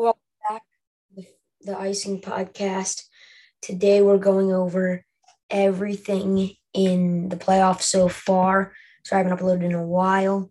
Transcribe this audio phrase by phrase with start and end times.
[0.00, 0.62] Welcome back
[1.14, 1.24] to
[1.60, 3.02] the Icing Podcast.
[3.60, 5.04] Today we're going over
[5.50, 8.72] everything in the playoffs so far.
[9.04, 10.50] So I haven't uploaded in a while.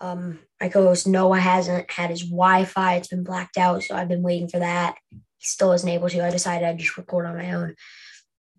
[0.00, 4.22] Um, my co-host Noah hasn't had his Wi-Fi; it's been blacked out, so I've been
[4.22, 4.96] waiting for that.
[5.10, 6.24] He still isn't able to.
[6.24, 7.74] I decided I'd just record on my own.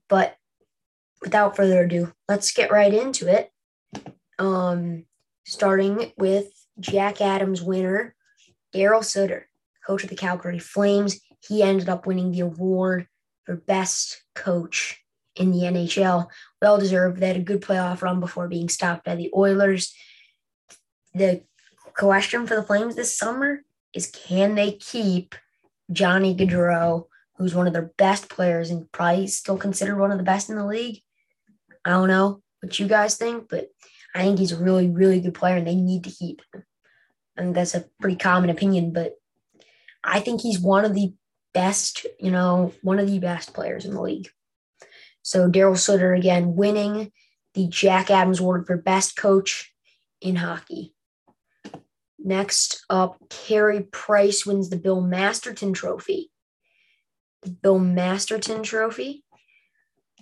[0.10, 0.36] But
[1.22, 3.50] without further ado, let's get right into it.
[4.38, 5.06] Um,
[5.46, 8.16] starting with Jack Adams winner,
[8.76, 9.49] Daryl Sutter,
[9.90, 11.20] coach of the Calgary Flames.
[11.48, 13.08] He ended up winning the award
[13.46, 15.04] for best coach
[15.36, 16.28] in the NHL.
[16.62, 17.20] Well deserved.
[17.20, 19.96] They had a good playoff run before being stopped by the Oilers.
[21.16, 21.42] The
[21.96, 25.34] question for the Flames this summer is can they keep
[25.92, 30.24] Johnny Gaudreau, who's one of their best players and probably still considered one of the
[30.24, 31.02] best in the league?
[31.84, 33.70] I don't know what you guys think, but
[34.14, 36.64] I think he's a really, really good player and they need to keep him.
[37.36, 39.19] And that's a pretty common opinion, but
[40.04, 41.14] I think he's one of the
[41.54, 44.30] best, you know, one of the best players in the league.
[45.22, 47.12] So Daryl Sutter again winning
[47.54, 49.74] the Jack Adams Award for best coach
[50.22, 50.94] in hockey.
[52.18, 56.32] Next up, Carey Price wins the Bill Masterton Trophy.
[57.44, 59.24] The Bill Masterton Trophy.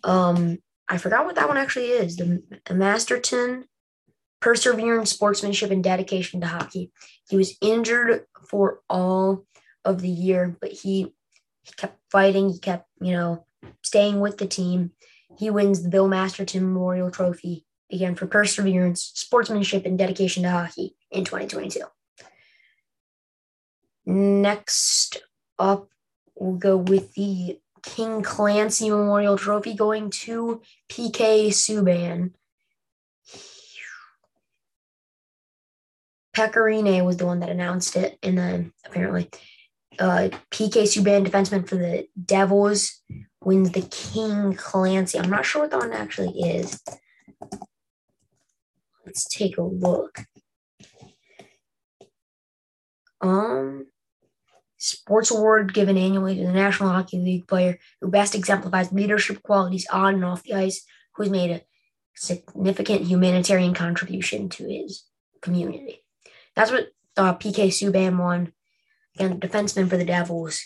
[0.04, 2.16] Um, I forgot what that one actually is.
[2.16, 3.66] The Masterton
[4.40, 6.92] Perseverance, Sportsmanship, and Dedication to Hockey.
[7.28, 9.46] He was injured for all
[9.88, 11.14] of the year, but he,
[11.64, 12.50] he kept fighting.
[12.50, 13.46] He kept, you know,
[13.82, 14.92] staying with the team.
[15.40, 20.96] He wins the Bill Masterton Memorial Trophy again for perseverance, sportsmanship, and dedication to hockey
[21.10, 21.82] in 2022.
[24.06, 25.22] Next
[25.58, 25.90] up,
[26.36, 32.32] we'll go with the King Clancy Memorial Trophy going to PK Subban.
[36.36, 39.30] Pecorine was the one that announced it, and then apparently
[40.00, 43.02] uh, PK Subban, defenseman for the Devils,
[43.42, 45.20] wins the King Clancy.
[45.20, 46.81] I'm not sure what that one actually is.
[49.05, 50.26] Let's take a look.
[53.22, 53.88] Um,
[54.77, 59.88] sports award given annually to the National Hockey League player who best exemplifies leadership qualities
[59.92, 60.86] on and off the ice,
[61.16, 61.61] who has made a
[62.16, 65.04] significant humanitarian contribution to his
[65.42, 66.04] community.
[66.55, 68.54] That's what uh, PK Subban won
[69.20, 70.64] and defenseman for the Devils,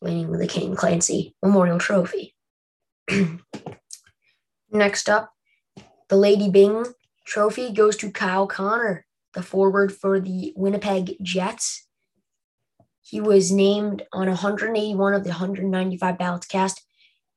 [0.00, 2.34] winning the King Clancy Memorial Trophy.
[4.70, 5.32] Next up,
[6.08, 6.86] the Lady Byng
[7.26, 11.86] Trophy goes to Kyle Connor, the forward for the Winnipeg Jets.
[13.02, 16.84] He was named on 181 of the 195 ballots cast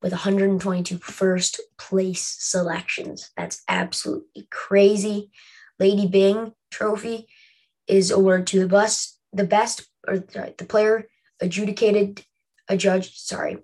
[0.02, 3.30] with 122 first place selections.
[3.36, 5.30] That's absolutely crazy.
[5.78, 7.26] Lady Byng Trophy
[7.86, 11.08] is awarded to the bus, the best or sorry, the player
[11.40, 12.24] adjudicated,
[12.68, 13.58] adjudged, sorry,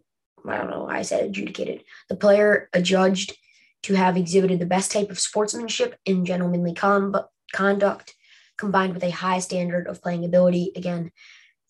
[0.47, 1.85] I don't know why I said adjudicated.
[2.09, 3.37] The player adjudged
[3.85, 7.15] to have exhibited the best type of sportsmanship and gentlemanly com-
[7.53, 8.15] conduct
[8.59, 10.73] combined with a high standard of playing ability.
[10.77, 11.11] Again,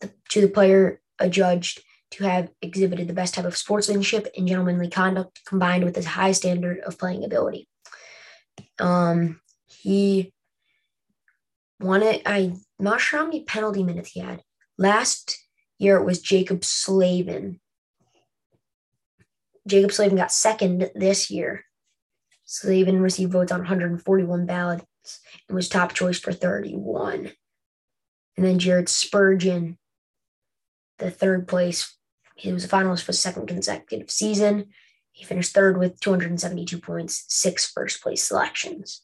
[0.00, 1.82] the, to the player adjudged
[2.12, 6.32] to have exhibited the best type of sportsmanship and gentlemanly conduct combined with a high
[6.32, 7.68] standard of playing ability.
[8.80, 10.32] Um, he
[11.78, 12.22] won it.
[12.26, 14.42] I'm not sure how many penalty minutes he had.
[14.80, 15.38] Last
[15.78, 17.60] year it was Jaccob Slavin.
[19.68, 21.66] Jaccob Slavin got second this year.
[22.46, 24.86] Slavin received votes on 141 ballots
[25.46, 27.30] and was top choice for 31.
[28.38, 29.76] And then Jared Spurgeon,
[30.98, 31.94] the third place,
[32.34, 34.68] he was a finalist for the second consecutive season.
[35.12, 39.02] He finished third with 272 points, six first place selections.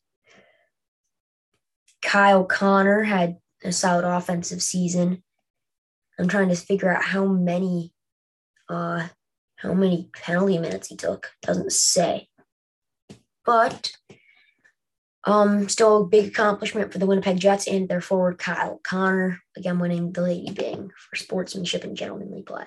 [2.00, 5.22] Kyle Connor had a solid offensive season.
[6.18, 7.92] I'm trying to figure out how many
[8.68, 9.08] uh
[9.56, 11.30] how many penalty minutes he took.
[11.42, 12.28] Doesn't say.
[13.44, 13.92] But
[15.24, 19.78] um still a big accomplishment for the Winnipeg Jets and their forward Kyle Connor, again
[19.78, 22.66] winning the Lady Byng for sportsmanship and gentlemanly play.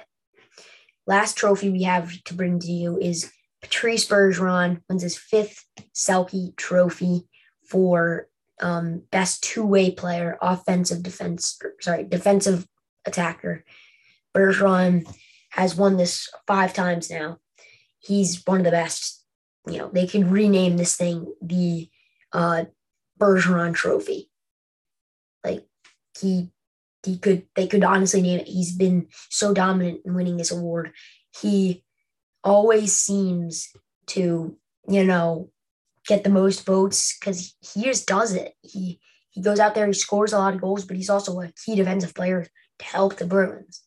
[1.07, 3.31] Last trophy we have to bring to you is
[3.61, 5.65] Patrice Bergeron wins his fifth
[5.95, 7.27] Selke trophy
[7.67, 8.27] for
[8.61, 12.67] um, best two-way player, offensive defense, sorry, defensive
[13.09, 13.65] attacker.
[14.35, 15.05] Bergeron
[15.51, 17.39] has won this five times now.
[17.99, 19.25] He's one of the best.
[19.67, 21.89] You know, they could rename this thing the
[22.31, 22.65] uh,
[23.19, 24.29] Bergeron Trophy.
[25.43, 25.65] Like
[26.19, 26.51] he,
[27.03, 27.47] he could.
[27.55, 28.47] They could honestly name it.
[28.47, 30.91] He's been so dominant in winning this award.
[31.41, 31.83] He
[32.43, 33.69] always seems
[34.07, 34.57] to,
[34.87, 35.51] you know,
[36.07, 38.53] get the most votes because he just does it.
[38.61, 41.51] He he goes out there, he scores a lot of goals, but he's also a
[41.65, 42.47] key defensive player
[42.79, 43.83] to help the Bruins.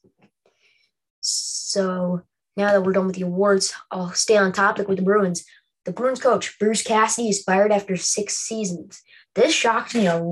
[1.20, 2.22] So
[2.56, 5.44] now that we're done with the awards, I'll stay on topic with the Bruins.
[5.84, 9.02] The Bruins coach, Bruce Cassidy, is fired after six seasons.
[9.34, 10.22] This shocked me a,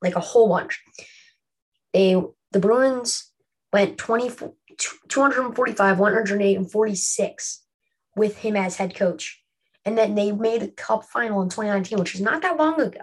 [0.00, 0.82] like a whole bunch.
[1.92, 2.20] They
[2.52, 3.30] the Bruins
[3.72, 4.30] went 20,
[5.08, 7.64] 245, 108, and 46
[8.14, 9.42] with him as head coach.
[9.84, 13.00] And then they made a cup final in 2019, which is not that long ago.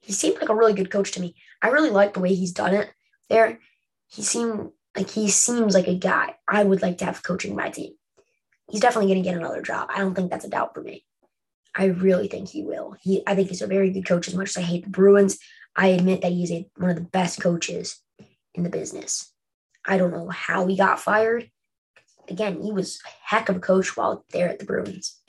[0.00, 1.34] He seemed like a really good coach to me.
[1.62, 2.90] I really like the way he's done it
[3.28, 3.58] there.
[4.08, 7.70] He seemed like he seems like a guy I would like to have coaching my
[7.70, 7.92] team.
[8.70, 9.88] He's definitely going to get another job.
[9.92, 11.04] I don't think that's a doubt for me.
[11.74, 12.96] I really think he will.
[13.00, 14.28] He, I think he's a very good coach.
[14.28, 15.38] As much as I hate the Bruins,
[15.76, 18.00] I admit that he's a, one of the best coaches
[18.54, 19.32] in the business.
[19.84, 21.50] I don't know how he got fired.
[22.28, 25.20] Again, he was a heck of a coach while there at the Bruins.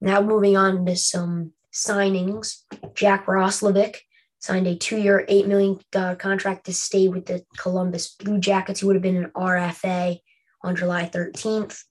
[0.00, 2.62] Now moving on to some signings.
[2.94, 3.96] Jack Roslovic
[4.46, 8.96] signed a two-year, $8 million contract to stay with the Columbus Blue Jackets, who would
[8.96, 10.18] have been an RFA
[10.62, 11.82] on July 13th.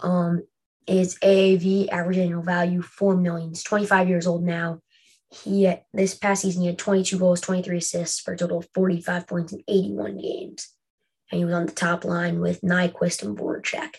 [0.00, 0.42] Um,
[0.86, 3.50] is AAV average annual value four million.
[3.50, 4.80] He's 25 years old now.
[5.30, 9.26] He this past season he had 22 goals, 23 assists for a total of 45
[9.26, 10.68] points in 81 games,
[11.30, 13.96] and he was on the top line with Nyquist and Voracek.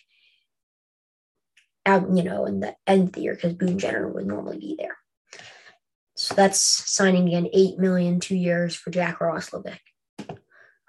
[1.86, 4.76] Out, you know, in the end of the year because Boone Jenner would normally be
[4.78, 4.98] there.
[6.16, 9.80] So that's signing again eight million two years for Jack Roslovic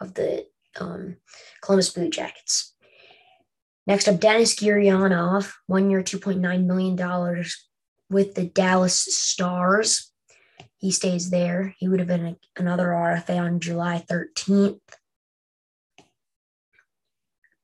[0.01, 0.47] of the
[0.79, 1.17] um,
[1.63, 2.75] Columbus Blue Jackets.
[3.87, 7.45] Next up, Denis Gurianov, one year, $2.9 million
[8.11, 10.13] with the Dallas Stars.
[10.79, 11.75] He stays there.
[11.79, 14.81] He would have been a, another RFA on July 13th.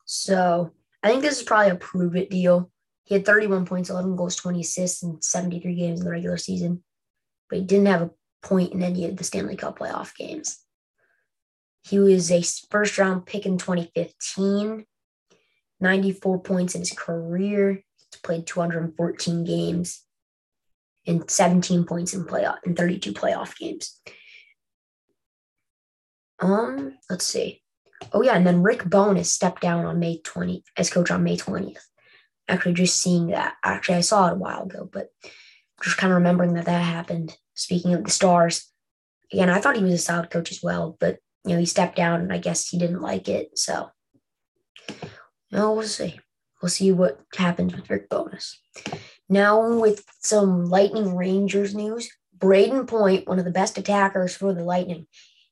[0.05, 0.73] So
[1.03, 2.71] I think this is probably a prove it deal.
[3.05, 6.85] He had 31 points, 11 goals, 20 assists in 73 games in the regular season,
[7.53, 8.11] but he didn't have a
[8.43, 10.61] point in any of the Stanley Cup playoff games.
[11.83, 14.87] He was a first round pick in 2015
[15.79, 17.83] 94 points in his career.
[17.99, 20.03] He's played 214 games
[21.07, 24.01] and 17 points in playoff in 32 playoff games.
[26.41, 27.61] Um, let's see.
[28.15, 31.37] Oh yeah, and then Rick Bowness stepped down on May 20 as coach on May
[31.37, 31.83] 20th.
[32.49, 33.57] Actually, just seeing that.
[33.63, 35.09] Actually, I saw it a while ago, but
[35.83, 37.37] just kind of remembering that that happened.
[37.55, 38.71] Speaking of the Stars,
[39.33, 41.97] again, I thought he was a solid coach as well, but you know he stepped
[41.97, 43.59] down, and I guess he didn't like it.
[43.59, 43.91] So
[45.51, 46.19] we'll see.
[46.61, 48.59] We'll see what happens with Rick Bowness.
[49.29, 52.09] Now, with some Lightning Rangers news,
[52.39, 55.07] Brayden Point, one of the best attackers for the Lightning,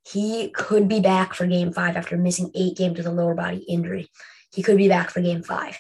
[0.07, 3.59] he could be back for game five after missing eight games with a lower body
[3.69, 4.11] injury.
[4.53, 5.79] He could be back for game five.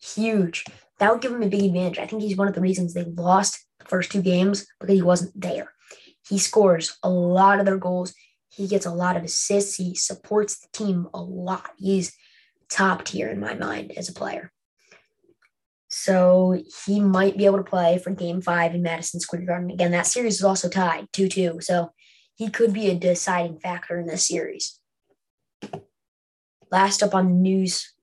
[0.00, 0.64] Huge.
[0.98, 1.98] That would give him a big advantage.
[1.98, 5.40] I think he's one of the reasons they lost first two games because he wasn't
[5.40, 5.72] there.
[6.28, 8.14] He scores a lot of their goals.
[8.50, 9.76] He gets a lot of assists.
[9.76, 11.70] He supports the team a lot.
[11.78, 12.14] He's
[12.70, 14.52] top tier in my mind as a player.
[15.88, 19.70] So he might be able to play for game five in Madison Square Garden.
[19.70, 21.58] Again, that series is also tied 2 2.
[21.60, 21.92] So
[22.34, 24.78] he could be a deciding factor in this series.
[26.70, 27.94] Last up on the news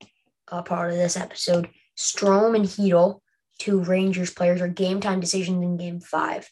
[0.48, 3.20] uh, part of this episode Strome and Chytil,
[3.60, 6.50] two Rangers players, are game time decisions in game five.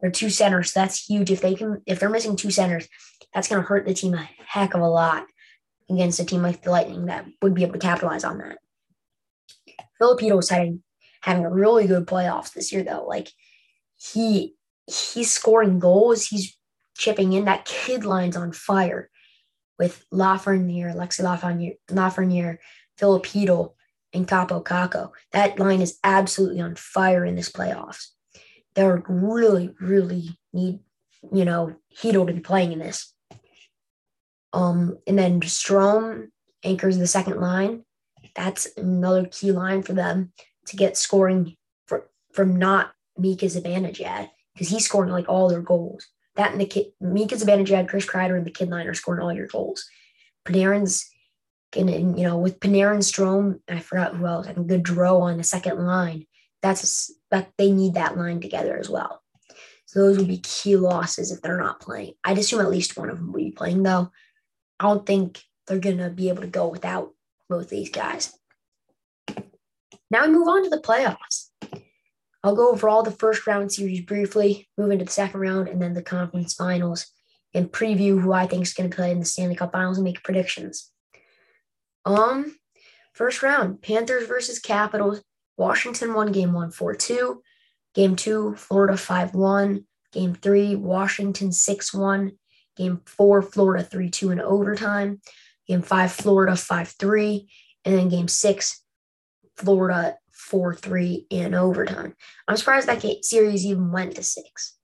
[0.00, 0.72] They're two centers.
[0.72, 1.30] That's huge.
[1.30, 2.88] If they can, if they're missing two centers,
[3.32, 5.26] that's going to hurt the team a heck of a lot
[5.90, 8.58] against a team like the Lightning that would be able to capitalize on that.
[10.00, 10.82] Filipino's having
[11.22, 13.04] having a really good playoffs this year though.
[13.06, 13.28] Like
[13.96, 14.54] he
[14.86, 16.56] he's scoring goals, he's
[16.96, 17.44] chipping in.
[17.44, 19.10] That kid line's on fire
[19.78, 22.58] with Lafreniere, Lexi Lafreniere, Lafreniere,
[22.96, 23.74] Filipino,
[24.14, 25.10] and Kaapo Kakko.
[25.32, 28.08] That line is absolutely on fire in this playoffs.
[28.74, 30.80] They're really, really need,
[31.32, 33.12] you know, Chytil to be playing in this.
[34.52, 36.28] Um, and then Strome
[36.62, 37.84] anchors the second line.
[38.34, 40.32] That's another key line for them
[40.66, 41.56] to get scoring
[41.86, 46.06] for, from not Mika Zibanejad because he's scoring like all their goals.
[46.36, 49.22] That and the kid, Mika's Mika Zibanejad, Chris Kreider, and the kid line are scoring
[49.22, 49.84] all your goals.
[50.46, 51.08] Panarin's
[51.76, 54.46] and, and you know with Panarin, Strome, I forgot who else.
[54.46, 56.26] Think Goodrow on the second line.
[56.62, 59.22] That's that they need that line together as well.
[59.86, 62.14] So those would be key losses if they're not playing.
[62.24, 64.10] I'd assume at least one of them will be playing though.
[64.80, 67.12] I don't think they're going to be able to go without
[67.48, 68.32] both these guys.
[70.10, 71.50] Now we move on to the playoffs.
[72.42, 75.80] I'll go over all the first round series briefly, move into the second round, and
[75.80, 77.06] then the conference finals,
[77.54, 80.04] and preview who I think is going to play in the Stanley Cup Finals and
[80.04, 80.90] make predictions.
[82.04, 82.56] Um,
[83.12, 85.22] first round: Panthers versus Capitals.
[85.56, 87.42] Washington won game one, 4 2.
[87.94, 89.84] Game two, Florida 5 1.
[90.12, 92.32] Game three, Washington 6 1
[92.76, 95.20] Game four, Florida 3 2 in overtime.
[95.68, 97.48] Game five, Florida 5 3.
[97.84, 98.82] And then game six,
[99.56, 102.14] Florida 4 3 in overtime.
[102.48, 104.76] I'm surprised that series even went to six.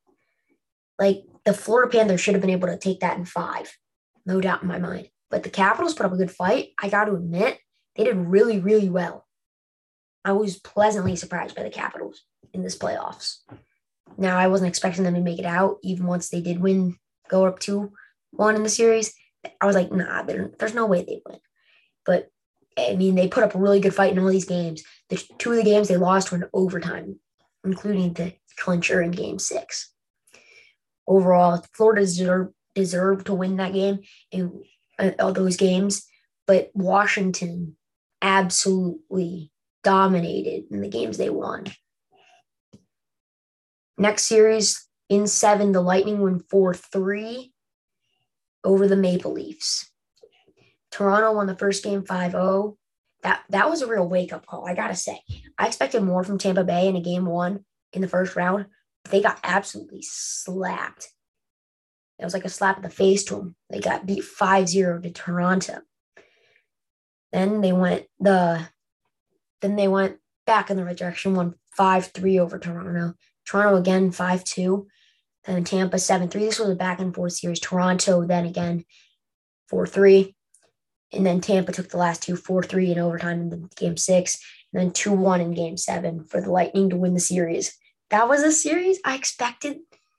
[0.99, 3.77] Like the Florida Panthers should have been able to take that in five,
[4.27, 5.09] no doubt in my mind.
[5.31, 6.71] But the Capitals put up a good fight.
[6.81, 7.59] I got to admit,
[7.97, 9.27] they did really, really well.
[10.25, 12.23] I was pleasantly surprised by the Capitals
[12.53, 13.39] in this playoffs.
[14.19, 16.97] Now, I wasn't expecting them to make it out, even once they did win,
[17.29, 17.93] go up 2
[18.33, 19.15] 1 in the series.
[19.61, 21.39] I was like, nah, there's no way they win.
[22.05, 22.29] But
[22.79, 24.83] I mean, they put up a really good fight in all these games.
[25.09, 27.19] The two of the games they lost were in overtime,
[27.65, 29.93] including the clincher in game six.
[31.07, 32.07] Overall, Florida
[32.75, 34.01] deserved, to win that game
[34.33, 34.47] uh,
[35.01, 36.07] Uh, all those games,
[36.47, 37.77] but Washington
[38.23, 39.51] absolutely
[39.83, 41.65] dominated in the games they won.
[43.97, 47.53] Next series in seven, the Lightning win 4 3
[48.63, 49.91] over the Maple Leafs.
[50.91, 52.77] Toronto won the first game 5-0.
[53.23, 55.21] That that was a real wake-up call, I gotta say.
[55.59, 58.67] I expected more from Tampa Bay in a game one in the first round.
[59.11, 61.09] They got absolutely slapped.
[62.21, 63.57] It was like a slap in the face to them.
[63.71, 65.81] They got beat 5-0 to Toronto.
[67.33, 68.69] Then they went the
[69.63, 73.15] then they went back in the right direction, won 5-3 over Toronto.
[73.47, 74.87] Toronto again 5-2.
[75.45, 76.33] Then Tampa 7-3.
[76.33, 77.61] This was a back and forth series.
[77.61, 78.85] Toronto then again
[79.73, 80.35] 4-3.
[81.13, 84.39] And then Tampa took the last two, 4 3 in overtime in game six,
[84.73, 87.77] and then 2 1 in game seven for the Lightning to win the series.
[88.11, 89.79] That was a series I expected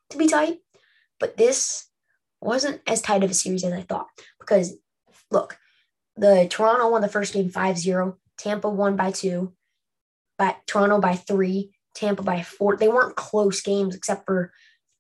[0.10, 0.58] to be tight,
[1.20, 1.88] but this
[2.41, 4.07] wasn't as tight of a series as I thought.
[4.39, 4.75] Because
[5.29, 5.57] look,
[6.17, 9.53] the Toronto won the first game 5 0, Tampa won by two,
[10.38, 12.75] but Toronto by three, Tampa by four.
[12.75, 14.51] They weren't close games except for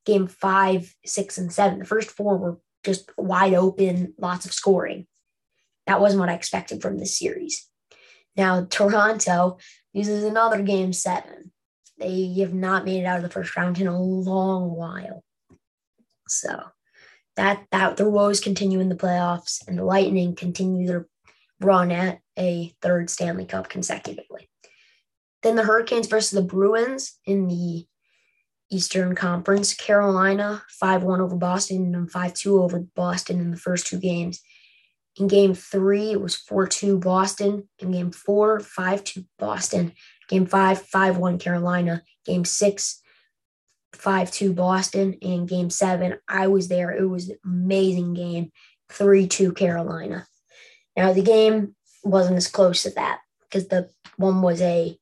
[0.05, 1.79] game five, six, and seven.
[1.79, 5.07] The first four were just wide open, lots of scoring.
[5.87, 7.67] That wasn't what I expected from this series.
[8.35, 9.57] Now, Toronto
[9.93, 11.51] uses another game seven.
[11.97, 15.23] They have not made it out of the first round in a long while.
[16.27, 16.63] So
[17.35, 21.07] that that the woes continue in the playoffs and the Lightning continue their
[21.59, 24.49] run at a third Stanley Cup consecutively.
[25.43, 27.85] Then the Hurricanes versus the Bruins in the
[28.71, 29.73] Eastern Conference.
[29.73, 34.41] Carolina 5 1 over Boston and 5 2 over Boston in the first two games.
[35.17, 37.67] In game three, it was 4 2 Boston.
[37.79, 39.93] In game four, 5 2 Boston.
[40.29, 42.03] Game five, 5 1 Carolina.
[42.25, 43.00] Game six,
[43.93, 45.13] 5 2 Boston.
[45.13, 46.91] in game seven, I was there.
[46.91, 48.51] It was an amazing game
[48.91, 50.27] 3 2 Carolina.
[50.95, 54.97] Now, the game wasn't as close as that because the one was a,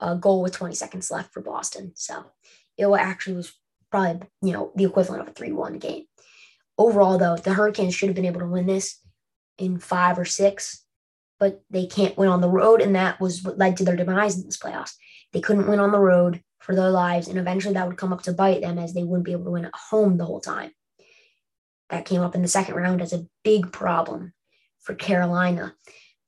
[0.00, 1.92] a goal with 20 seconds left for Boston.
[1.94, 2.24] So
[2.76, 3.52] it actually was
[3.90, 6.04] probably, you know, the equivalent of a 3 1 game.
[6.78, 9.00] Overall, though, the Hurricanes should have been able to win this
[9.56, 10.84] in five or six,
[11.40, 12.82] but they can't win on the road.
[12.82, 14.92] And that was what led to their demise in this playoffs.
[15.32, 17.28] They couldn't win on the road for their lives.
[17.28, 19.52] And eventually that would come up to bite them as they wouldn't be able to
[19.52, 20.72] win at home the whole time.
[21.90, 24.34] That came up in the second round as a big problem
[24.80, 25.74] for Carolina.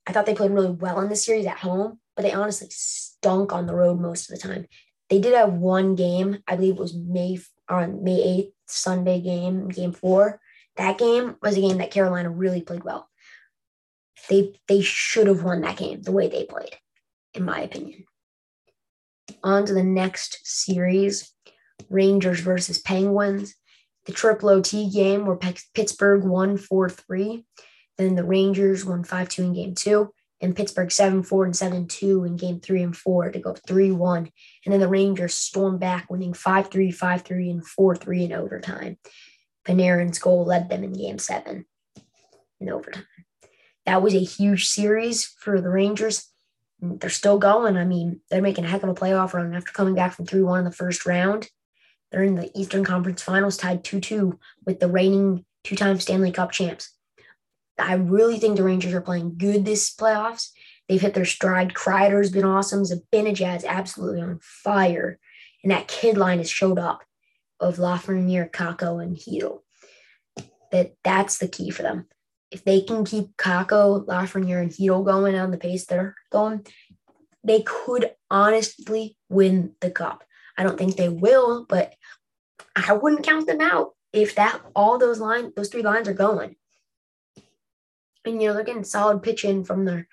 [0.07, 3.51] I thought they played really well in the series at home, but they honestly stunk
[3.51, 4.65] on the road most of the time.
[5.09, 9.67] They did have one game, I believe it was May on May 8th, Sunday game,
[9.67, 10.39] game four.
[10.77, 13.09] That game was a game that Carolina really played well.
[14.29, 16.77] They they should have won that game the way they played,
[17.33, 18.05] in my opinion.
[19.43, 21.33] On to the next series,
[21.89, 23.55] Rangers versus Penguins.
[24.05, 25.39] The triple OT game where
[25.73, 27.45] Pittsburgh won 4 3.
[27.97, 31.87] Then the Rangers won 5 2 in game two, and Pittsburgh 7 4 and 7
[31.87, 34.29] 2 in game three and four to go 3 1.
[34.65, 38.33] And then the Rangers stormed back, winning 5 3, 5 3, and 4 3 in
[38.33, 38.97] overtime.
[39.67, 41.65] Panarin's goal led them in game seven
[42.59, 43.03] in overtime
[43.89, 46.28] that was a huge series for the Rangers.
[46.81, 47.77] They're still going.
[47.77, 50.41] I mean, they're making a heck of a playoff run after coming back from 3
[50.41, 51.49] 1 in the first round.
[52.11, 56.31] They're in the Eastern Conference Finals, tied 2 2 with the reigning two time Stanley
[56.31, 56.91] Cup champs.
[57.77, 60.49] I really think the Rangers are playing good this playoffs.
[60.87, 61.73] They've hit their stride.
[61.73, 62.83] Kreider's been awesome.
[62.83, 65.19] Zibanejad's absolutely on fire.
[65.63, 67.03] And that kid line has showed up
[67.59, 69.59] of Lafreniere, Kakko, and Chytil.
[70.71, 72.07] That that's the key for them
[72.51, 76.65] if they can keep Kakko, Lafreniere, and Chytil going on the pace they're going,
[77.43, 80.23] they could honestly win the cup.
[80.57, 81.93] I don't think they will, but
[82.75, 86.55] I wouldn't count them out if that all those lines, those three lines are going.
[88.25, 90.07] And you know, they're getting solid pitching from their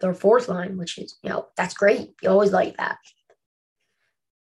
[0.00, 2.14] their fourth line, which is, you know, that's great.
[2.22, 2.98] You always like that.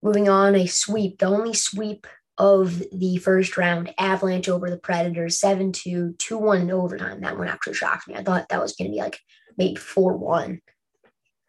[0.01, 2.07] Moving on, a sweep, the only sweep
[2.39, 7.21] of the first round, Avalanche over the Predators, 7 2, 2 1 in overtime.
[7.21, 8.15] That one actually shocked me.
[8.15, 9.19] I thought that was going to be like
[9.57, 10.61] maybe 4 1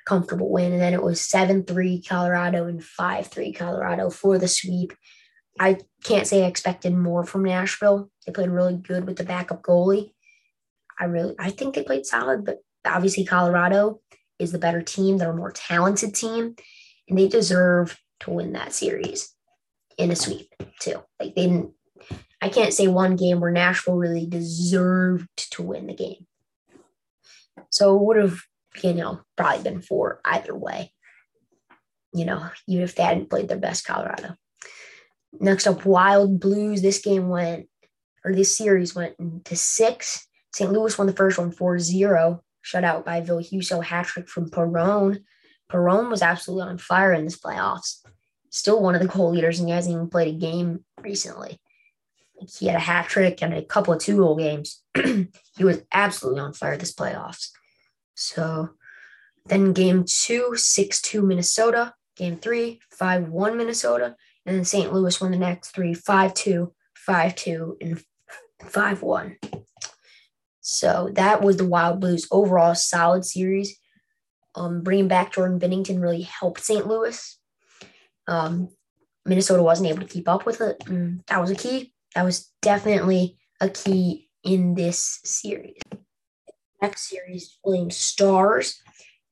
[0.04, 0.72] comfortable win.
[0.72, 4.92] And then it was 7 3 Colorado and 5 3 Colorado for the sweep.
[5.60, 8.10] I can't say I expected more from Nashville.
[8.26, 10.10] They played really good with the backup goalie.
[10.98, 14.00] I really, I think they played solid, but obviously Colorado
[14.38, 15.18] is the better team.
[15.18, 16.56] They're a more talented team,
[17.08, 19.34] and they deserve to win that series
[20.00, 20.48] in a sweep
[20.80, 21.02] too.
[21.18, 21.72] Like they didn't.
[22.42, 26.26] I can't say one game where Nashville really deserved to win the game.
[27.68, 28.40] So it would have,
[28.82, 30.92] you know, probably been four either way.
[32.12, 34.34] You know, even if they hadn't played their best Colorado.
[35.38, 36.82] Next up, Wild Blues.
[36.82, 37.68] This game went,
[38.24, 39.14] or this series went
[39.44, 40.26] to six.
[40.52, 40.72] St.
[40.72, 44.50] Louis won the first one 4 0, shut out by Ville Husso, hat trick from
[44.50, 45.24] Perron.
[45.68, 48.00] Perron was absolutely on fire in this playoffs.
[48.50, 51.60] Still one of the goal leaders, and he hasn't even played a game recently.
[52.58, 54.82] He had a hat trick and a couple of two goal games.
[54.96, 57.50] he was absolutely on fire this playoffs.
[58.14, 58.70] So
[59.46, 61.94] then game two, 6 2 Minnesota.
[62.16, 64.16] Game three, 5 1 Minnesota.
[64.44, 64.92] And then St.
[64.92, 68.02] Louis won the next three 5 2, 5 2, and
[68.64, 69.36] 5 1.
[70.60, 73.78] So that was the Wild Blues overall solid series.
[74.54, 76.86] Um, bringing back Jordan Binnington really helped St.
[76.86, 77.39] Louis.
[78.30, 78.68] Um,
[79.26, 80.82] Minnesota wasn't able to keep up with it.
[80.86, 81.92] And that was a key.
[82.14, 85.80] That was definitely a key in this series.
[86.80, 88.80] Next series, Flames Stars.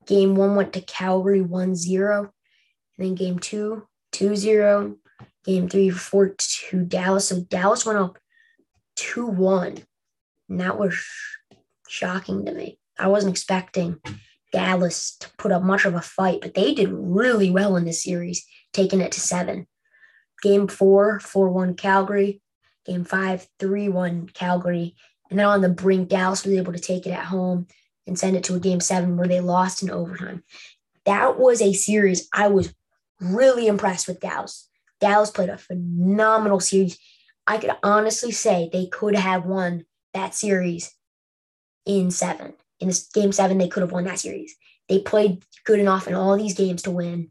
[0.06, 2.20] Game one went to Calgary 1 0.
[2.20, 4.96] And then game two, 2 0.
[5.44, 7.28] Game three, 4 2 Dallas.
[7.28, 8.18] So Dallas went up
[8.96, 9.78] 2 1.
[10.48, 10.98] And that was
[11.88, 12.78] shocking to me.
[12.98, 14.00] I wasn't expecting
[14.52, 18.02] Dallas to put up much of a fight, but they did really well in this
[18.02, 19.66] series, taking it to seven.
[20.42, 22.40] Game four, 4 1 Calgary.
[22.86, 24.96] Game five, 3 1 Calgary.
[25.30, 27.66] And then on the brink, Dallas was able to take it at home
[28.06, 30.42] and send it to a game seven where they lost in overtime.
[31.04, 32.74] That was a series I was
[33.20, 34.68] really impressed with Dallas.
[35.00, 36.98] Dallas played a phenomenal series.
[37.46, 39.84] I could honestly say they could have won
[40.14, 40.94] that series
[41.86, 42.54] in seven.
[42.80, 44.54] In this game seven, they could have won that series.
[44.88, 47.30] They played good enough in all these games to win.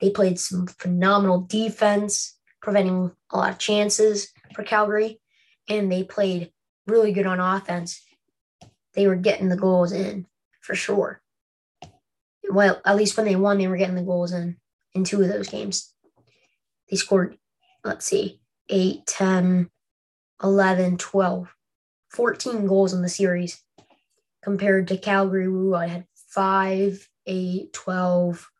[0.00, 5.20] They played some phenomenal defense, preventing a lot of chances for Calgary,
[5.68, 6.52] and they played
[6.86, 8.02] really good on offense.
[8.94, 10.26] They were getting the goals in
[10.60, 11.20] for sure.
[12.48, 14.56] Well, at least when they won, they were getting the goals in
[14.94, 15.92] in two of those games.
[16.88, 17.36] They scored,
[17.82, 19.70] let's see, 8, 10,
[20.42, 21.54] 11, 12,
[22.10, 23.62] 14 goals in the series
[24.44, 28.50] compared to Calgary, who I had 5, 8, 12,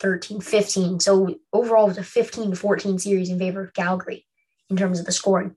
[0.00, 1.00] 13, 15.
[1.00, 4.26] So overall, it was a 15 to 14 series in favor of Calgary
[4.70, 5.54] in terms of the scoring.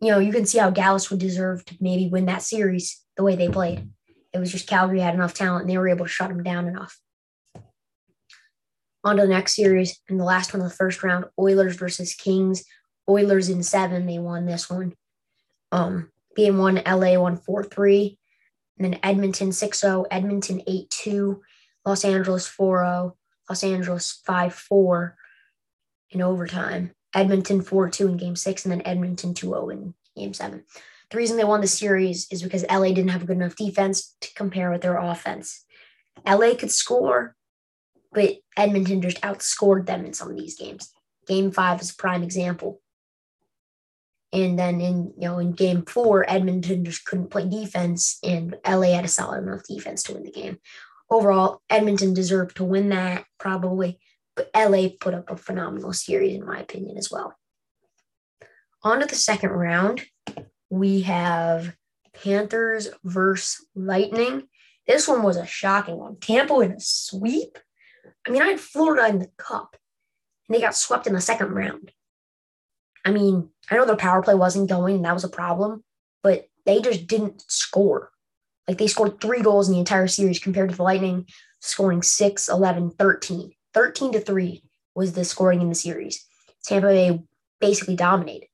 [0.00, 3.22] You know, you can see how Dallas would deserve to maybe win that series the
[3.22, 3.88] way they played.
[4.32, 6.66] It was just Calgary had enough talent and they were able to shut them down
[6.66, 6.98] enough.
[9.04, 12.14] On to the next series and the last one of the first round Oilers versus
[12.14, 12.64] Kings.
[13.08, 14.94] Oilers in seven, they won this one.
[15.72, 18.18] Um, game one, LA 143,
[18.78, 21.42] And then Edmonton 60, Edmonton 8 2,
[21.86, 23.14] Los Angeles 40,
[23.48, 25.16] Los Angeles 5 4
[26.10, 26.92] in overtime.
[27.14, 30.64] Edmonton 4 2 in game six, and then Edmonton 2 0 in game seven.
[31.10, 34.16] The reason they won the series is because LA didn't have a good enough defense
[34.20, 35.64] to compare with their offense.
[36.26, 37.36] LA could score,
[38.12, 40.92] but Edmonton just outscored them in some of these games.
[41.26, 42.80] Game five is a prime example.
[44.34, 48.92] And then in you know in game four, Edmonton just couldn't play defense, and LA
[48.92, 50.58] had a solid enough defense to win the game.
[51.08, 54.00] Overall, Edmonton deserved to win that probably,
[54.34, 57.34] but LA put up a phenomenal series in my opinion as well.
[58.82, 60.04] On to the second round,
[60.68, 61.76] we have
[62.12, 64.48] Panthers versus Lightning.
[64.86, 66.16] This one was a shocking one.
[66.16, 67.56] Tampa in a sweep.
[68.26, 69.76] I mean, I had Florida in the cup,
[70.48, 71.92] and they got swept in the second round.
[73.04, 75.84] I mean, I know their power play wasn't going, and that was a problem,
[76.22, 78.10] but they just didn't score.
[78.66, 81.26] Like they scored three goals in the entire series compared to the Lightning
[81.60, 83.52] scoring 6, 11, 13.
[83.72, 84.62] 13 to 3
[84.94, 86.24] was the scoring in the series.
[86.64, 87.22] Tampa Bay
[87.60, 88.48] basically dominated.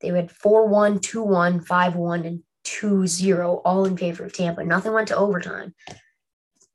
[0.00, 4.32] They had 4 1, 2 1, 5 1, and 2 0, all in favor of
[4.32, 4.64] Tampa.
[4.64, 5.74] Nothing went to overtime.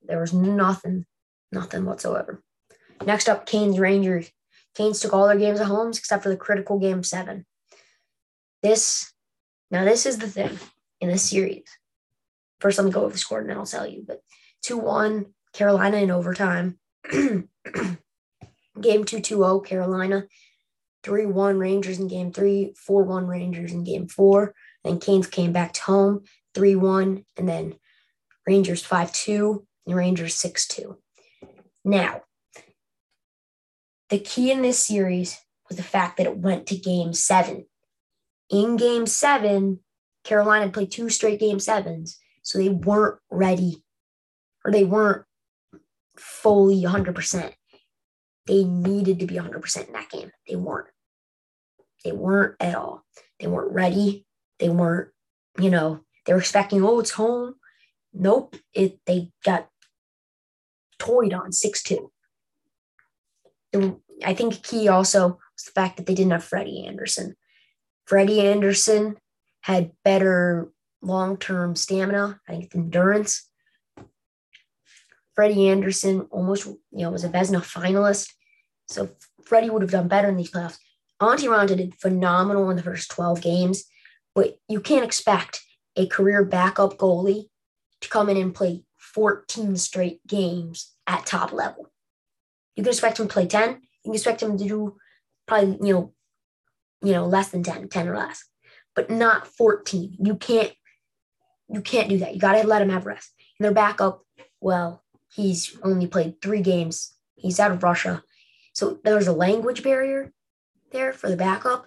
[0.04, 1.06] There was nothing,
[1.52, 2.42] nothing whatsoever.
[3.06, 4.32] Next up, Canes Rangers.
[4.76, 7.46] Canes took all their games at home except for the critical game seven.
[8.64, 9.12] This,
[9.70, 10.58] now, this is the thing
[11.00, 11.64] in this series.
[12.60, 14.04] First, let me go over the score and then I'll tell you.
[14.08, 14.22] But
[14.64, 16.78] 2 1, Carolina in overtime.
[17.12, 17.50] Game
[18.80, 20.26] 2 2 0, Carolina.
[21.04, 24.54] 3 1 Rangers in game three, 4 1 Rangers in game four.
[24.84, 27.76] Then Canes came back to home 3 1, and then
[28.46, 30.98] Rangers 5 2, and Rangers 6 2.
[31.84, 32.22] Now,
[34.12, 37.66] the key in this series was the fact that it went to game seven.
[38.50, 39.80] In game seven,
[40.26, 43.82] Carolina had played two straight game sevens, so they weren't ready
[44.64, 45.24] or they weren't
[46.18, 47.54] fully 100%.
[48.48, 50.32] They needed to be 100% in that game.
[50.48, 50.90] They weren't.
[52.04, 53.06] They weren't at all.
[53.40, 54.26] They weren't ready.
[54.60, 55.10] They weren't,
[55.58, 57.56] you know, they were expecting, oh, it's home.
[58.14, 58.58] Nope.
[58.74, 59.70] It they got
[61.00, 61.54] toyed on
[63.74, 64.00] 6-2.
[64.24, 67.36] I think key also was the fact that they didn't have Freddie Andersen.
[68.06, 69.18] Freddie Andersen
[69.62, 73.50] had better long-term stamina, I think endurance.
[75.34, 78.30] Freddie Andersen almost, you know, was a Vezina finalist.
[78.88, 79.10] So
[79.44, 80.78] Freddie would have done better in these playoffs.
[81.22, 83.86] Antti Raanta did phenomenal in the first 12 games,
[84.36, 85.62] but you can't expect
[85.96, 87.50] a career backup goalie
[88.02, 91.92] to come in and play 14 straight games at top level.
[92.76, 93.70] You can expect him to play 10.
[93.70, 94.98] You can expect him to do
[95.48, 96.14] probably, you know,
[97.04, 98.46] you know, less than 10, 10 or less,
[98.96, 100.18] but not 14.
[100.20, 100.74] You can't
[101.74, 102.34] you can't do that.
[102.34, 103.32] You gotta let him have rest.
[103.58, 104.26] And their backup,
[104.60, 105.04] well,
[105.34, 107.14] he's only played three games.
[107.36, 108.24] He's out of Russia.
[108.74, 110.34] So there's a language barrier
[110.92, 111.86] there for the backup.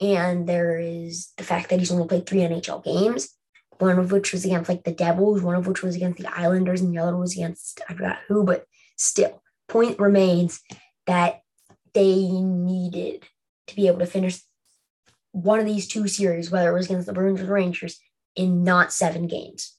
[0.00, 3.30] And there is the fact that he's only played three NHL games,
[3.78, 6.80] one of which was against like the Devils, one of which was against the Islanders,
[6.80, 10.60] and the other was against I forgot who, but still, point remains
[11.06, 11.42] that
[11.94, 13.24] they needed
[13.68, 14.40] to be able to finish
[15.32, 17.98] one of these two series, whether it was against the Bruins or the Rangers,
[18.34, 19.76] in not seven games.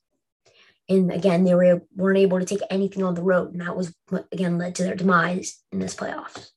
[0.90, 3.94] And again, they were weren't able to take anything on the road, and that was
[4.10, 6.50] what again led to their demise in this playoffs.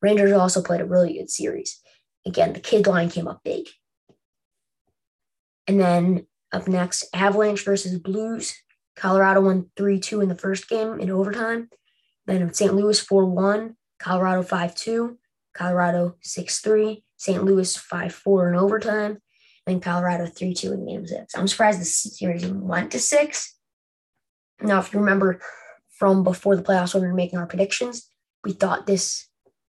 [0.00, 1.80] Rangers also played a really good series.
[2.24, 3.66] Again, the kid line came up big.
[5.66, 8.54] And then up next, Avalanche versus Blues.
[8.94, 11.68] Colorado won 3 2 in the first game in overtime.
[12.26, 12.74] Then St.
[12.74, 15.18] Louis 4 1, Colorado 5 2,
[15.54, 17.44] Colorado 6 3, St.
[17.44, 19.18] Louis 5 4 in overtime,
[19.66, 21.34] then Colorado 3 2 in game six.
[21.34, 23.56] I'm surprised the series went to six.
[24.60, 25.40] Now, if you remember
[25.98, 28.08] from before the playoffs when we were making our predictions,
[28.44, 29.28] we thought this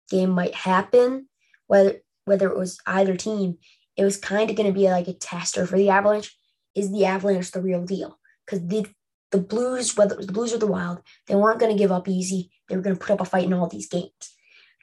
[0.10, 1.28] game might happen,
[1.67, 3.58] whether whether it was either team,
[3.96, 6.36] it was kind of going to be like a tester for the Avalanche.
[6.76, 8.20] Is the Avalanche the real deal?
[8.46, 8.86] Because the
[9.32, 11.92] the Blues, whether it was the Blues or the Wild, they weren't going to give
[11.92, 12.52] up easy.
[12.68, 14.12] They were going to put up a fight in all these games.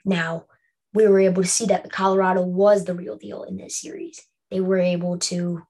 [0.04, 0.46] Now,
[0.92, 4.20] we were able to see that the Colorado was the real deal in this series.
[4.50, 5.62] They were able to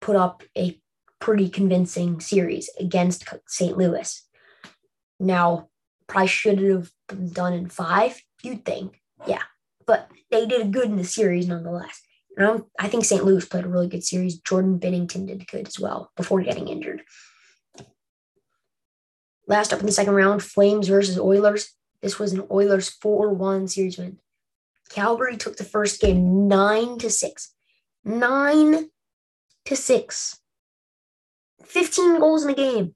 [0.00, 0.80] put up a
[1.18, 3.76] pretty convincing series against St.
[3.76, 4.22] Louis.
[5.18, 5.68] Now,
[6.06, 9.00] probably should have been done in five, you'd think.
[9.26, 9.42] Yeah.
[9.86, 12.00] But they did good in the series nonetheless.
[12.36, 13.24] And I think St.
[13.24, 14.38] Louis played a really good series.
[14.38, 17.02] Jordan Binnington did good as well before getting injured.
[19.50, 21.74] Last up in the second round, Flames versus Oilers.
[22.02, 24.18] This was an Oilers 4 1 series win.
[24.90, 27.54] Calgary took the first game 9 to 6.
[28.04, 28.90] 9
[29.64, 30.38] to 6.
[31.64, 32.94] 15 goals in the game.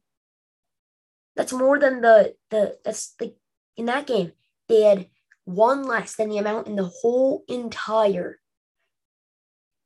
[1.35, 3.35] That's more than the the that's like
[3.77, 4.31] in that game.
[4.69, 5.09] They had
[5.45, 8.39] one less than the amount in the whole entire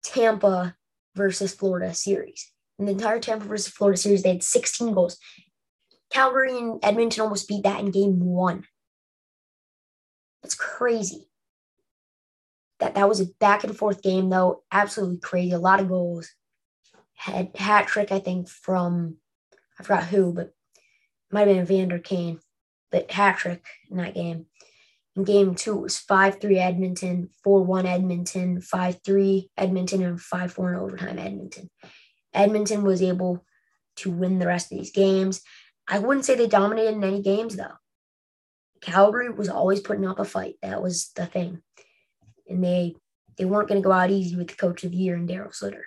[0.04, 0.76] Tampa
[1.14, 2.52] versus Florida series.
[2.78, 5.16] In the entire Tampa versus Florida series, they had 16 goals.
[6.10, 8.64] Calgary and Edmonton almost beat that in game one.
[10.42, 11.28] That's crazy.
[12.80, 14.62] That that was a back and forth game though.
[14.70, 15.52] Absolutely crazy.
[15.52, 16.30] A lot of goals.
[17.14, 19.16] Had hat trick, I think, from
[19.78, 20.52] I forgot who, but
[21.30, 22.40] might have been Vander Kane,
[22.90, 24.46] but hat trick in that game.
[25.16, 30.20] In game two, it was 5 3 Edmonton, 4 1 Edmonton, 5 3 Edmonton, and
[30.20, 31.70] 5 4 in overtime Edmonton.
[32.32, 33.44] Edmonton was able
[33.96, 35.42] to win the rest of these games.
[35.88, 37.78] I wouldn't say they dominated in any games, though.
[38.80, 40.56] Calgary was always putting up a fight.
[40.62, 41.62] That was the thing.
[42.48, 42.94] And they
[43.36, 45.54] they weren't going to go out easy with the coach of the year and Daryl
[45.54, 45.86] Sutter.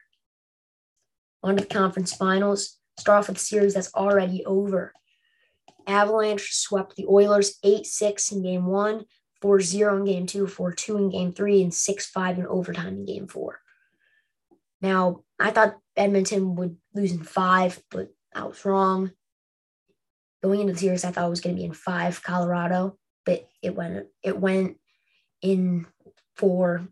[1.43, 2.77] On to the conference finals.
[2.97, 4.93] Start off with a series that's already over.
[5.87, 9.05] Avalanche swept the Oilers 8 6 in game one,
[9.41, 12.95] 4 0 in game two, 4 2 in game three, and 6 5 in overtime
[12.99, 13.59] in game four.
[14.81, 19.11] Now, I thought Edmonton would lose in five, but I was wrong
[20.41, 23.47] going into the series, I thought it was going to be in five Colorado, but
[23.61, 24.77] it went it went
[25.41, 25.85] in
[26.35, 26.87] four.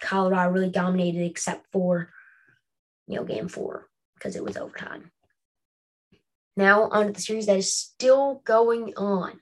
[0.00, 2.10] Colorado really dominated except for
[3.06, 5.10] you know game four because it was overtime.
[6.56, 9.40] Now on to the series that is still going on.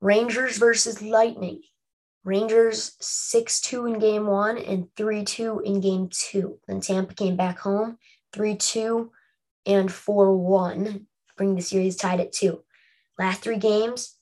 [0.00, 1.62] Rangers versus Lightning.
[2.22, 6.58] Rangers 6 2 in game one and 3 2 in game two.
[6.68, 7.96] Then Tampa came back home
[8.32, 9.10] 3 2
[9.66, 11.06] and 4 1,
[11.40, 12.62] bringing the series tied at two.
[13.18, 14.14] Last three games,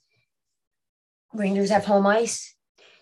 [1.34, 2.54] Rangers have home ice.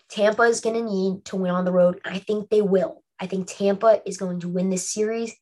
[0.09, 2.01] Tampa is going to need to win on the road.
[2.03, 3.03] I think they will.
[3.19, 5.35] I think Tampa is going to win this series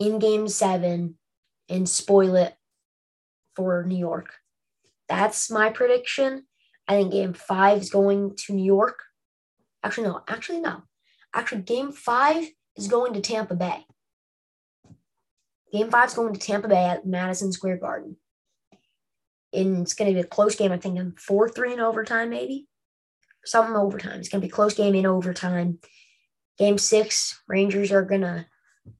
[0.00, 1.18] in game seven
[1.68, 2.56] and spoil it
[3.54, 4.34] for New York.
[5.08, 6.46] That's my prediction.
[6.88, 8.98] I think game five is going to New York.
[9.84, 10.24] Actually, no.
[10.26, 10.82] Actually, no.
[11.32, 12.44] Actually, game five
[12.76, 13.86] is going to Tampa Bay.
[15.74, 18.16] Game five is going to Tampa Bay at Madison Square Garden.
[19.52, 20.70] And it's going to be a close game.
[20.70, 22.68] I'm thinking 4 3 in overtime, maybe.
[23.44, 24.20] Something overtime.
[24.20, 25.80] It's going to be close game in overtime.
[26.58, 28.46] Game six, Rangers are going to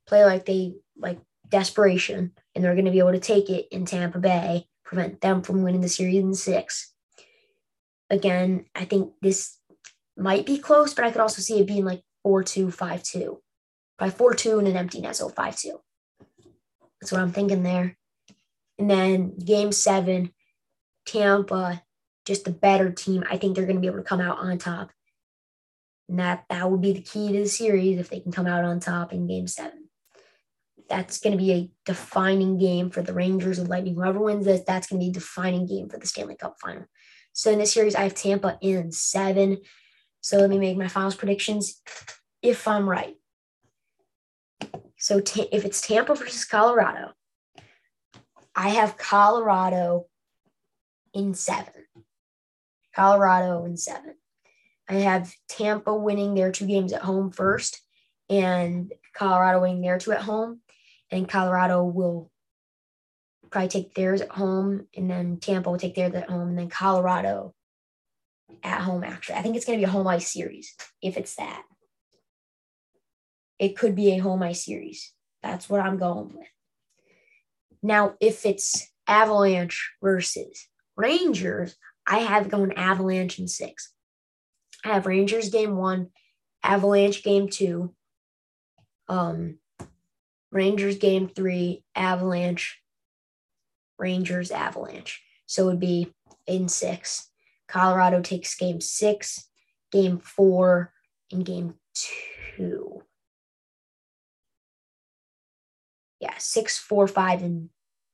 [0.09, 3.87] play like they like desperation, and they're going to be able to take it in
[3.87, 6.93] Tampa Bay, prevent them from winning the series in six.
[8.11, 9.61] Again, I think this
[10.17, 13.41] might be close, but I could also see it being like 4 2, 5 2.
[13.97, 15.81] By 4 2 and an empty net, so 5 2.
[17.05, 17.99] That's what I'm thinking there.
[18.79, 20.33] And then game seven,
[21.05, 21.83] Tampa,
[22.25, 23.25] just the better team.
[23.31, 24.91] I think they're going to be able to come out on top.
[26.09, 28.65] And that, that would be the key to the series if they can come out
[28.65, 29.91] on top in game seven.
[30.89, 33.97] That's going to be a defining game for the Rangers and Lightning.
[33.97, 36.87] Whoever wins this, that's going to be a defining game for the Stanley Cup final.
[37.35, 39.59] So in this series, I have Tampa in seven.
[40.23, 41.83] So let me make my finals predictions
[42.41, 43.17] if I'm right.
[45.05, 47.13] So t- if it's Tampa versus Colorado,
[48.57, 50.07] I have Colorado
[51.13, 51.85] in seven.
[52.97, 54.15] Colorado in seven.
[54.89, 57.83] I have Tampa winning their two games at home first,
[58.31, 60.63] and Colorado winning their two at home.
[61.11, 62.31] And Colorado will
[63.51, 66.71] probably take theirs at home, and then Tampa will take theirs at home, and then
[66.71, 67.55] Colorado
[68.63, 69.05] at home.
[69.05, 71.63] Actually, I think it's going to be a home ice series if it's that.
[73.65, 75.15] It could be a home ice series.
[75.43, 76.47] That's what I'm going with.
[77.83, 81.75] Now, if it's Avalanche versus Rangers,
[82.07, 83.91] I have going Avalanche in six.
[84.85, 86.11] I have Rangers game one,
[86.63, 87.95] Avalanche game two,
[89.09, 89.57] um,
[90.53, 92.83] Rangers game three, Avalanche,
[93.99, 95.23] Rangers, Avalanche.
[95.47, 96.13] So it would be
[96.47, 97.31] in six.
[97.67, 99.49] Colorado takes game six,
[99.91, 100.93] game four,
[101.33, 103.03] and game two.
[106.25, 107.69] Yeah, six, four, five, and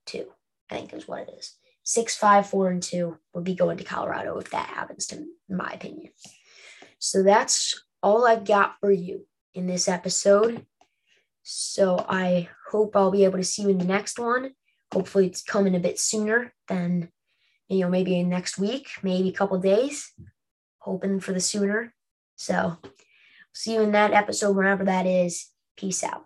[0.04, 0.26] two,
[0.68, 1.54] I think is what it is.
[1.84, 5.56] Six, five, four, and two would be going to Colorado if that happens, to in
[5.56, 6.10] my opinion.
[6.98, 10.66] So that's all I've got for you in this episode.
[11.44, 14.54] So I hope I'll be able to see you in the next one.
[14.92, 17.10] Hopefully, it's coming a bit sooner than
[17.68, 20.12] you know, maybe next week, maybe a couple days.
[20.78, 21.94] Hoping for the sooner.
[22.34, 22.78] So,
[23.52, 25.46] see you in that episode, wherever that is.
[25.76, 26.24] Peace out.